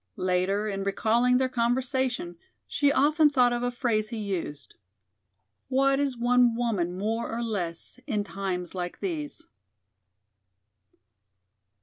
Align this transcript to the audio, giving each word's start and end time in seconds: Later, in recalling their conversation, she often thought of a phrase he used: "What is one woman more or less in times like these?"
Later, 0.17 0.67
in 0.67 0.83
recalling 0.83 1.37
their 1.37 1.47
conversation, 1.47 2.35
she 2.65 2.91
often 2.91 3.29
thought 3.29 3.53
of 3.53 3.61
a 3.61 3.69
phrase 3.69 4.09
he 4.09 4.17
used: 4.17 4.73
"What 5.67 5.99
is 5.99 6.17
one 6.17 6.55
woman 6.55 6.97
more 6.97 7.31
or 7.31 7.43
less 7.43 7.99
in 8.07 8.23
times 8.23 8.73
like 8.73 8.99
these?" 8.99 9.45